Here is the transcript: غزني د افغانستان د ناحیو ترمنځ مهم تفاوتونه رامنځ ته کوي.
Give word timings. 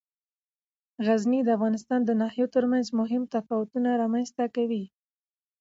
غزني 1.05 1.39
د 1.43 1.49
افغانستان 1.57 1.99
د 2.05 2.11
ناحیو 2.21 2.51
ترمنځ 2.55 2.85
مهم 2.99 3.23
تفاوتونه 3.35 3.89
رامنځ 4.01 4.27
ته 4.37 4.45
کوي. 4.55 4.83